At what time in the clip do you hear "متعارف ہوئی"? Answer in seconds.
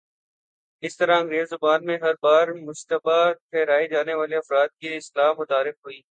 5.39-5.99